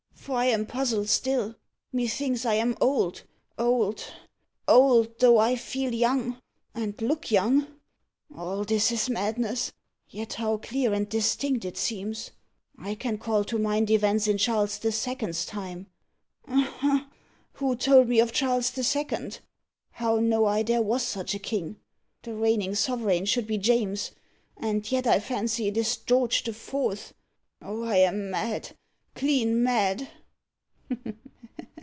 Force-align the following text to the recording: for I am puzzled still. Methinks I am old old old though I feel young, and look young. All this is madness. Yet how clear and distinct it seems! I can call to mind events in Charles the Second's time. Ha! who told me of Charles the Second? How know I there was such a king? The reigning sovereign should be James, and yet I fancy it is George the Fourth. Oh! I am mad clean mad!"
for 0.21 0.37
I 0.37 0.45
am 0.45 0.67
puzzled 0.67 1.09
still. 1.09 1.55
Methinks 1.91 2.45
I 2.45 2.53
am 2.53 2.77
old 2.79 3.23
old 3.57 4.05
old 4.67 5.17
though 5.17 5.39
I 5.39 5.55
feel 5.55 5.95
young, 5.95 6.39
and 6.75 7.01
look 7.01 7.31
young. 7.31 7.65
All 8.37 8.63
this 8.63 8.91
is 8.91 9.09
madness. 9.09 9.73
Yet 10.09 10.35
how 10.35 10.57
clear 10.57 10.93
and 10.93 11.09
distinct 11.09 11.65
it 11.65 11.75
seems! 11.75 12.29
I 12.77 12.93
can 12.93 13.17
call 13.17 13.43
to 13.45 13.57
mind 13.57 13.89
events 13.89 14.27
in 14.27 14.37
Charles 14.37 14.77
the 14.77 14.91
Second's 14.91 15.43
time. 15.43 15.87
Ha! 16.47 17.09
who 17.53 17.75
told 17.75 18.07
me 18.07 18.19
of 18.19 18.31
Charles 18.31 18.69
the 18.69 18.83
Second? 18.83 19.39
How 19.93 20.17
know 20.19 20.45
I 20.45 20.61
there 20.61 20.83
was 20.83 21.01
such 21.01 21.33
a 21.33 21.39
king? 21.39 21.77
The 22.21 22.35
reigning 22.35 22.75
sovereign 22.75 23.25
should 23.25 23.47
be 23.47 23.57
James, 23.57 24.11
and 24.55 24.89
yet 24.91 25.07
I 25.07 25.19
fancy 25.19 25.69
it 25.69 25.77
is 25.77 25.97
George 25.97 26.43
the 26.43 26.53
Fourth. 26.53 27.15
Oh! 27.59 27.83
I 27.85 27.95
am 27.97 28.29
mad 28.29 28.77
clean 29.13 29.61
mad!" 29.61 30.07